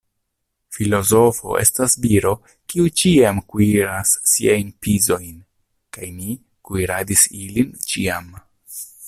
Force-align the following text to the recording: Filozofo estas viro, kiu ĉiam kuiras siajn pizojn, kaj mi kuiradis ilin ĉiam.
Filozofo 0.77 1.57
estas 1.63 1.95
viro, 2.05 2.31
kiu 2.73 2.85
ĉiam 3.01 3.41
kuiras 3.53 4.15
siajn 4.31 4.73
pizojn, 4.87 5.37
kaj 5.99 6.11
mi 6.17 6.33
kuiradis 6.71 7.29
ilin 7.45 7.73
ĉiam. 7.93 8.35